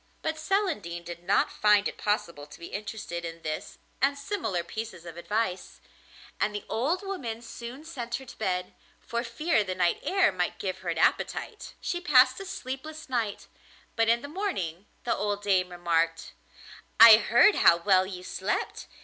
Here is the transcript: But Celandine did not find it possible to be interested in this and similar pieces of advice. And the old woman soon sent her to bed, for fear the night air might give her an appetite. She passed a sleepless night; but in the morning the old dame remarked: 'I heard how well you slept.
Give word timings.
But 0.23 0.37
Celandine 0.39 1.03
did 1.03 1.21
not 1.23 1.51
find 1.51 1.87
it 1.87 1.95
possible 1.95 2.47
to 2.47 2.59
be 2.59 2.69
interested 2.73 3.23
in 3.23 3.43
this 3.43 3.77
and 4.01 4.17
similar 4.17 4.63
pieces 4.63 5.05
of 5.05 5.15
advice. 5.15 5.79
And 6.39 6.55
the 6.55 6.65
old 6.67 7.03
woman 7.03 7.43
soon 7.43 7.85
sent 7.85 8.15
her 8.15 8.25
to 8.25 8.37
bed, 8.39 8.73
for 8.99 9.23
fear 9.23 9.63
the 9.63 9.75
night 9.75 9.99
air 10.01 10.31
might 10.31 10.57
give 10.57 10.79
her 10.79 10.89
an 10.89 10.97
appetite. 10.97 11.75
She 11.79 12.01
passed 12.01 12.39
a 12.39 12.45
sleepless 12.45 13.09
night; 13.09 13.45
but 13.95 14.09
in 14.09 14.23
the 14.23 14.27
morning 14.27 14.87
the 15.03 15.15
old 15.15 15.43
dame 15.43 15.69
remarked: 15.69 16.33
'I 16.99 17.17
heard 17.17 17.55
how 17.57 17.77
well 17.77 18.07
you 18.07 18.23
slept. 18.23 18.87